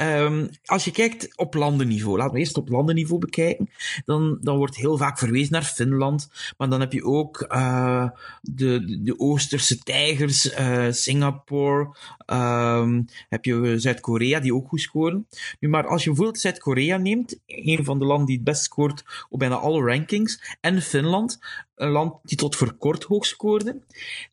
[0.00, 3.70] Um, als je kijkt op landenniveau, laten we eerst op landenniveau bekijken,
[4.04, 8.08] dan, dan wordt heel vaak verwezen naar Finland, maar dan heb je ook uh,
[8.40, 15.26] de, de Oosterse tijgers, uh, Singapore, um, heb je Zuid-Korea die ook goed scoren.
[15.60, 19.04] Nu, maar als je bijvoorbeeld Zuid-Korea neemt, een van de landen die het best scoort
[19.28, 21.38] op bijna alle rankings, en Finland,
[21.74, 23.82] een land die tot voor kort hoog scoorde,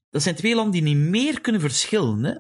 [0.10, 2.24] dat zijn twee landen die niet meer kunnen verschillen.
[2.24, 2.34] Hè?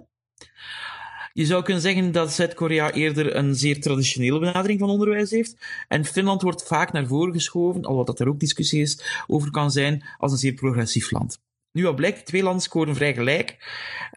[1.39, 5.58] Je zou kunnen zeggen dat Zuid-Korea eerder een zeer traditionele benadering van onderwijs heeft.
[5.88, 9.71] En Finland wordt vaak naar voren geschoven, al wat er ook discussie is over kan
[9.71, 11.41] zijn, als een zeer progressief land.
[11.71, 13.58] Nu, wat blijkt, twee landen scoren vrij gelijk,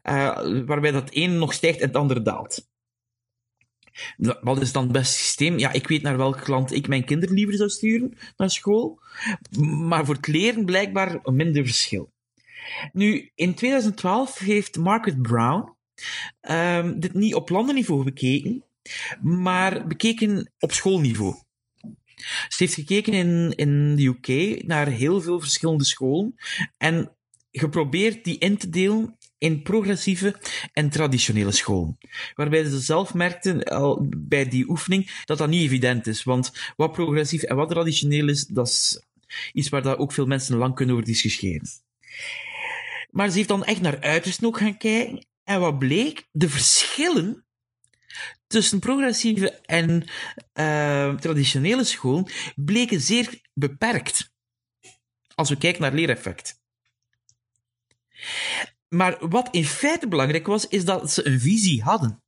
[0.04, 2.68] uh, waarbij dat ene nog stijgt en het andere daalt.
[4.40, 5.58] Wat is dan het beste systeem?
[5.58, 9.00] Ja, ik weet naar welk land ik mijn kinderen liever zou sturen naar school.
[9.60, 12.12] Maar voor het leren blijkbaar een minder verschil.
[12.92, 15.80] Nu, in 2012 heeft Margaret Brown,
[16.50, 18.64] Um, dit niet op landenniveau bekeken,
[19.22, 21.34] maar bekeken op schoolniveau.
[22.48, 26.34] Ze heeft gekeken in, in de UK naar heel veel verschillende scholen
[26.78, 27.10] en
[27.52, 30.34] geprobeerd die in te delen in progressieve
[30.72, 31.98] en traditionele scholen.
[32.34, 36.22] Waarbij ze zelf merkten al bij die oefening dat dat niet evident is.
[36.22, 39.02] Want wat progressief en wat traditioneel is, dat is
[39.52, 41.68] iets waar daar ook veel mensen lang kunnen over discussiëren.
[43.10, 46.28] Maar ze heeft dan echt naar uitersten ook gaan kijken en wat bleek?
[46.32, 47.46] De verschillen
[48.46, 50.08] tussen progressieve en
[50.54, 54.30] uh, traditionele school bleken zeer beperkt.
[55.34, 56.60] Als we kijken naar leereffect.
[58.88, 62.21] Maar wat in feite belangrijk was, is dat ze een visie hadden.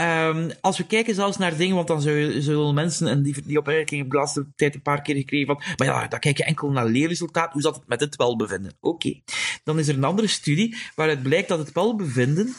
[0.00, 3.96] Um, als we kijken zelfs naar dingen, want dan zullen mensen, en die, die opmerking
[3.96, 6.44] heb ik de laatste tijd een paar keer gekregen van, maar ja, dan kijk je
[6.44, 8.72] enkel naar leerresultaat, hoe zat het met het welbevinden?
[8.80, 9.20] Oké.
[9.64, 12.54] Dan is er een andere studie waaruit blijkt dat het welbevinden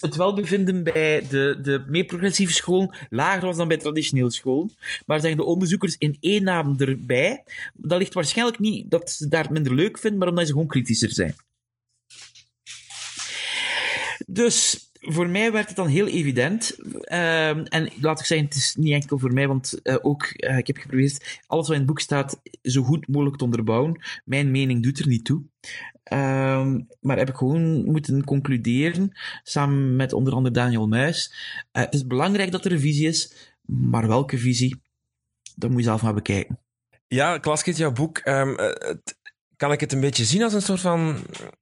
[0.00, 4.76] het welbevinden bij de, de meer progressieve scholen lager was dan bij traditionele scholen.
[5.06, 7.44] Maar zeggen de onderzoekers in één naam erbij,
[7.74, 11.10] dat ligt waarschijnlijk niet dat ze daar minder leuk vinden, maar omdat ze gewoon kritischer
[11.10, 11.34] zijn.
[14.26, 16.76] Dus voor mij werd het dan heel evident.
[17.10, 20.58] Uh, en laat ik zeggen, het is niet enkel voor mij, want uh, ook, uh,
[20.58, 24.00] ik heb geprobeerd alles wat in het boek staat zo goed mogelijk te onderbouwen.
[24.24, 25.42] Mijn mening doet er niet toe.
[26.12, 31.32] Uh, maar heb ik gewoon moeten concluderen, samen met onder andere Daniel Muis.
[31.72, 34.82] Uh, het is belangrijk dat er een visie is, maar welke visie,
[35.56, 36.58] dat moet je zelf maar bekijken.
[37.06, 38.56] Ja, Klaskit, jouw boek, um,
[39.56, 41.16] kan ik het een beetje zien als een soort van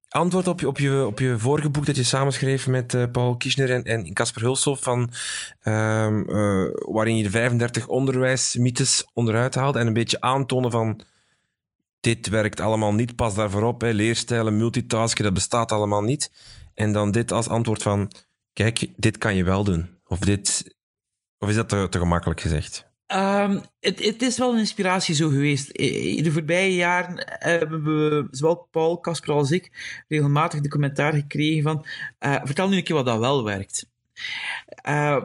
[0.09, 3.37] antwoord op je, op je, op je vorige boek dat je samenschreef met uh, Paul
[3.37, 5.11] Kischner en, en Casper Hulshoff, van,
[5.65, 11.05] um, uh, waarin je de 35 onderwijsmythes onderuit haalde en een beetje aantonen van
[12.01, 13.81] dit werkt allemaal niet, pas daarvoor op.
[13.81, 13.91] Hè.
[13.91, 16.31] Leerstijlen, multitasken, dat bestaat allemaal niet.
[16.75, 18.11] En dan dit als antwoord van,
[18.53, 19.91] kijk, dit kan je wel doen.
[20.07, 20.77] Of, dit,
[21.39, 22.87] of is dat te gemakkelijk gezegd?
[23.15, 25.71] Um, het, is wel een inspiratie zo geweest.
[25.71, 29.71] In de voorbije jaren hebben we, zowel Paul, Casper als ik,
[30.09, 31.87] regelmatig de commentaar gekregen van
[32.21, 33.89] uh, vertel nu een keer wat dat wel werkt.
[34.89, 35.25] Uh,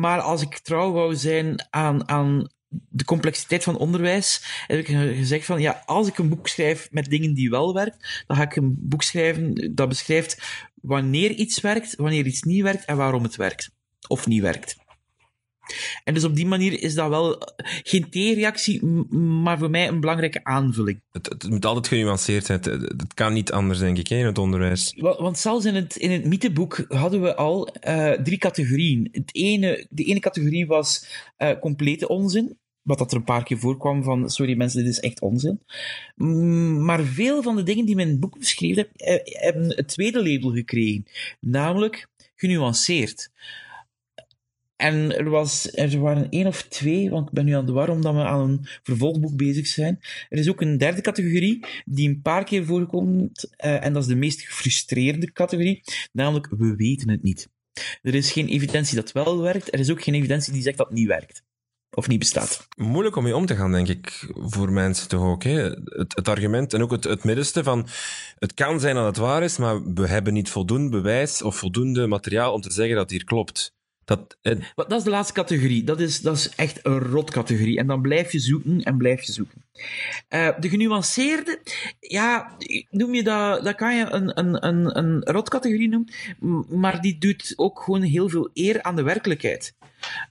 [0.00, 5.44] maar als ik trouw wou zijn aan, aan de complexiteit van onderwijs, heb ik gezegd
[5.44, 8.56] van, ja, als ik een boek schrijf met dingen die wel werkt, dan ga ik
[8.56, 13.36] een boek schrijven dat beschrijft wanneer iets werkt, wanneer iets niet werkt en waarom het
[13.36, 13.70] werkt.
[14.08, 14.76] Of niet werkt.
[16.04, 17.42] En dus op die manier is dat wel
[17.82, 18.84] geen tegenreactie,
[19.16, 21.02] maar voor mij een belangrijke aanvulling.
[21.12, 22.60] Het, het moet altijd genuanceerd zijn.
[22.60, 24.94] Het, kan niet anders, denk ik, in het onderwijs.
[24.96, 29.08] Want, zelfs in het, in het mytheboek hadden we al uh, drie categorieën.
[29.12, 31.06] Het ene, de ene categorie was
[31.38, 32.58] uh, complete onzin.
[32.82, 35.60] Wat dat er een paar keer voorkwam van, sorry mensen, dit is echt onzin.
[36.84, 39.88] Maar veel van de dingen die men in het boek beschreven heb, eh, hebben het
[39.88, 41.04] tweede label gekregen.
[41.40, 43.30] Namelijk genuanceerd.
[44.76, 47.88] En er, was, er waren één of twee, want ik ben nu aan de war
[47.88, 50.00] omdat we aan een vervolgboek bezig zijn.
[50.28, 54.08] Er is ook een derde categorie die een paar keer voorkomt, uh, en dat is
[54.08, 57.48] de meest gefrustreerde categorie, namelijk we weten het niet.
[58.02, 60.86] Er is geen evidentie dat wel werkt, er is ook geen evidentie die zegt dat
[60.86, 61.44] het niet werkt.
[61.90, 62.68] Of niet bestaat.
[62.76, 65.42] Moeilijk om mee om te gaan, denk ik, voor mensen toch ook.
[65.42, 67.86] Het, het argument en ook het, het middenste van
[68.38, 72.06] het kan zijn dat het waar is, maar we hebben niet voldoende bewijs of voldoende
[72.06, 73.74] materiaal om te zeggen dat het hier klopt.
[74.06, 74.38] Dat,
[74.74, 75.84] dat is de laatste categorie.
[75.84, 77.78] Dat is, dat is echt een rotcategorie.
[77.78, 79.64] En dan blijf je zoeken en blijf je zoeken.
[80.28, 81.60] Uh, de genuanceerde,
[82.00, 82.56] ja,
[82.90, 86.12] noem je dat, dat kan je een, een, een, een rotcategorie noemen,
[86.80, 89.74] maar die doet ook gewoon heel veel eer aan de werkelijkheid.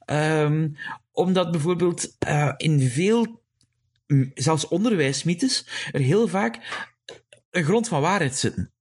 [0.05, 0.77] Um,
[1.11, 3.43] omdat bijvoorbeeld uh, in veel,
[4.33, 6.59] zelfs onderwijsmythes, er heel vaak
[7.51, 8.73] een grond van waarheid zitten.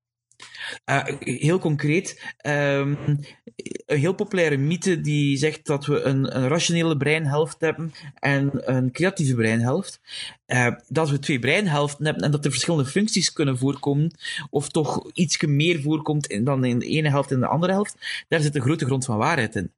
[0.91, 2.99] Uh, heel concreet, um,
[3.87, 8.93] een heel populaire mythe die zegt dat we een, een rationele breinhelft hebben en een
[8.93, 10.01] creatieve breinhelft.
[10.47, 14.15] Uh, dat we twee breinhelften hebben en dat er verschillende functies kunnen voorkomen,
[14.51, 18.41] of toch iets meer voorkomt dan in de ene helft en de andere helft, daar
[18.41, 19.73] zit een grote grond van waarheid in.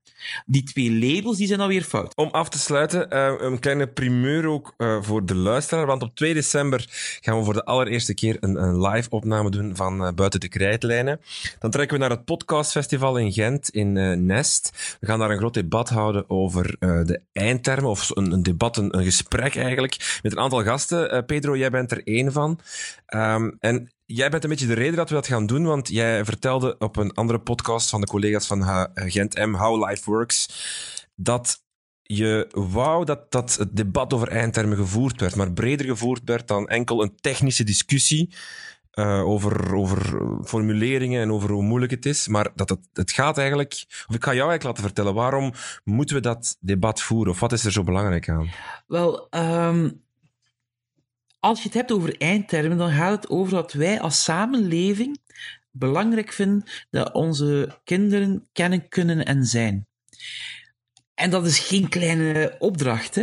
[0.46, 2.16] Die twee labels die zijn alweer fout.
[2.16, 5.86] Om af te sluiten, uh, een kleine primeur ook uh, voor de luisteraar.
[5.86, 6.84] Want op 2 december
[7.20, 10.48] gaan we voor de allereerste keer een, een live opname doen van uh, Buiten de
[10.48, 11.20] Krijtlijnen.
[11.58, 13.92] Dan trekken we naar het podcastfestival in Gent, in
[14.26, 14.96] Nest.
[15.00, 18.98] We gaan daar een groot debat houden over de eindtermen, of een, een debat, een,
[18.98, 21.24] een, gesprek eigenlijk, met een aantal gasten.
[21.26, 22.60] Pedro, jij bent er één van.
[23.14, 26.24] Um, en Jij bent een beetje de reden dat we dat gaan doen, want jij
[26.24, 30.48] vertelde op een andere podcast van de collega's van Gent M, How Life Works,
[31.14, 31.64] dat
[32.02, 36.68] je wou dat, dat het debat over eindtermen gevoerd werd, maar breder gevoerd werd dan
[36.68, 38.34] enkel een technische discussie
[38.98, 42.28] uh, over, over formuleringen en over hoe moeilijk het is.
[42.28, 45.52] Maar dat het, het gaat eigenlijk, of ik ga jou eigenlijk laten vertellen, waarom
[45.84, 47.32] moeten we dat debat voeren?
[47.32, 48.50] Of wat is er zo belangrijk aan?
[48.86, 50.04] Wel, um,
[51.40, 55.18] als je het hebt over eindtermen, dan gaat het over dat wij als samenleving
[55.70, 59.86] belangrijk vinden dat onze kinderen kennen, kunnen en zijn.
[61.14, 63.14] En dat is geen kleine opdracht.
[63.14, 63.22] Hè?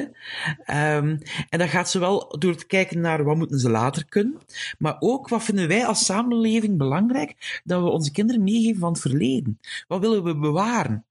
[0.98, 1.18] Um,
[1.50, 4.38] en dat gaat zowel door te kijken naar wat moeten ze later kunnen,
[4.78, 9.02] maar ook wat vinden wij als samenleving belangrijk dat we onze kinderen meegeven van het
[9.02, 9.60] verleden.
[9.88, 11.06] Wat willen we bewaren?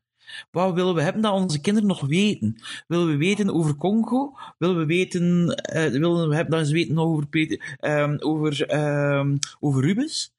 [0.51, 2.62] Wat willen we hebben dat onze kinderen nog weten?
[2.87, 4.37] Willen we weten over Congo?
[4.59, 8.75] Willen we weten, uh, willen we hebben dat ze weten over, Peter, um, over,
[9.18, 10.33] um, over Rubens?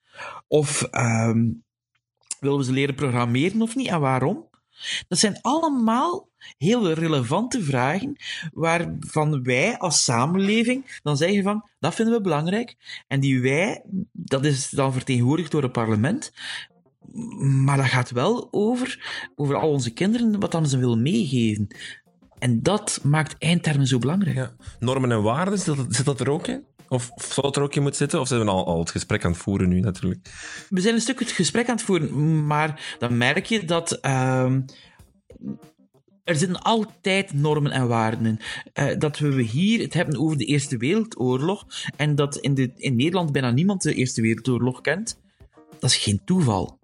[0.47, 1.63] Of um,
[2.39, 3.87] willen we ze leren programmeren of niet?
[3.87, 4.51] En waarom?
[5.07, 8.15] Dat zijn allemaal heel relevante vragen
[8.53, 12.75] waarvan wij als samenleving dan zeggen van, dat vinden we belangrijk.
[13.07, 16.33] En die wij, dat is dan vertegenwoordigd door het parlement,
[17.39, 21.67] maar dat gaat wel over, over al onze kinderen, wat dan ze willen meegeven.
[22.39, 24.35] En dat maakt eindtermen zo belangrijk.
[24.35, 24.53] Ja.
[24.79, 26.63] Normen en waarden, zit dat, zit dat er ook in?
[26.89, 28.19] Of zou het er ook in moeten zitten?
[28.19, 30.29] Of zijn we al, al het gesprek aan het voeren nu natuurlijk?
[30.69, 33.99] We zijn een stuk het gesprek aan het voeren, maar dan merk je dat.
[34.01, 34.55] Uh,
[36.23, 38.39] er zitten altijd normen en waarden in.
[38.73, 42.95] Uh, dat we hier het hebben over de Eerste Wereldoorlog en dat in, de, in
[42.95, 45.19] Nederland bijna niemand de Eerste Wereldoorlog kent,
[45.79, 46.79] dat is geen toeval.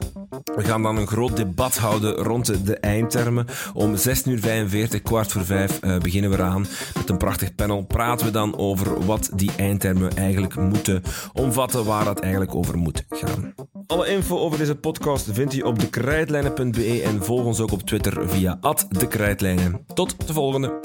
[0.57, 3.47] We gaan dan een groot debat houden rond de eindtermen.
[3.75, 6.67] Om 6.45 uur, kwart voor vijf, uh, beginnen we eraan.
[6.95, 11.03] Met een prachtig panel praten we dan over wat die eindtermen eigenlijk moeten
[11.33, 13.55] omvatten, waar dat eigenlijk over moet gaan.
[13.87, 18.29] Alle info over deze podcast vindt u op dekrijtlijnen.be en volg ons ook op Twitter
[18.29, 19.85] via @dekrijtlijnen.
[19.95, 20.81] Tot de volgende.